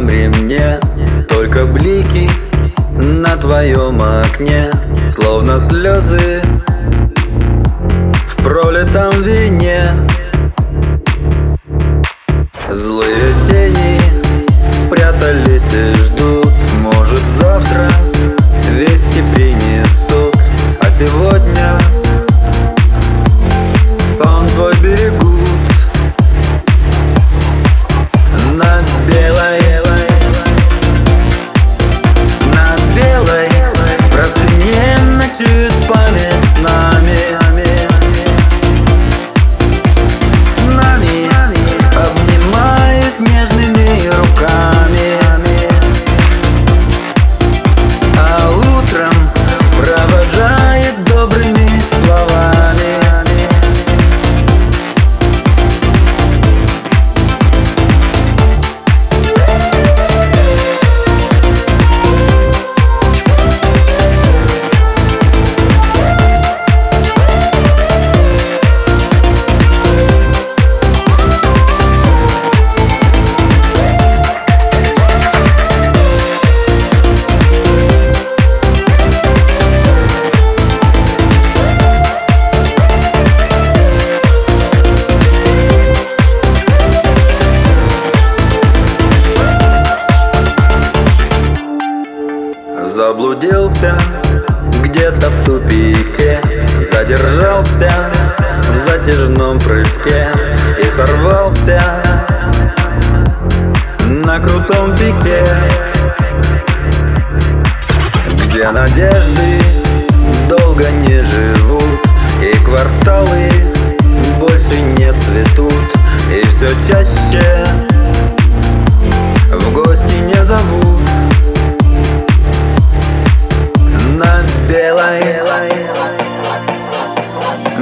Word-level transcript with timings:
моем 0.00 0.08
ремне. 0.08 0.78
Только 1.28 1.66
блики 1.66 2.28
на 2.96 3.36
твоем 3.36 4.00
окне 4.02 4.70
Словно 5.10 5.58
слезы 5.58 6.42
в 8.28 8.42
пролитом 8.42 9.22
вине. 9.22 10.09
Простыне 35.40 35.69
Заблудился 92.90 93.94
где-то 94.82 95.30
в 95.30 95.44
тупике 95.44 96.40
Задержался 96.90 97.90
в 98.72 98.76
затяжном 98.76 99.58
прыжке 99.60 100.26
И 100.82 100.90
сорвался 100.90 101.80
на 104.10 104.40
крутом 104.40 104.94
пике. 104.96 105.44
Где 108.46 108.70
надежды 108.70 109.60
долго 110.48 110.90
не 110.90 111.22
живут 111.22 111.69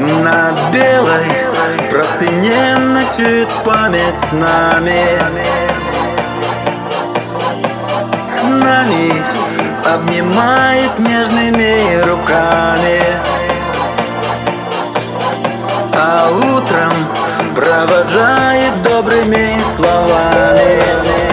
на 0.09 0.53
белой 0.73 1.27
простыне 1.91 2.77
ночит 2.79 3.49
память 3.65 4.19
с 4.19 4.33
нами. 4.33 5.05
С 8.29 8.45
нами 8.45 9.13
обнимает 9.85 10.99
нежными 10.99 12.01
руками. 12.03 13.03
А 15.95 16.31
утром 16.31 16.93
провожает 17.55 18.83
добрыми 18.83 19.61
словами. 19.77 21.28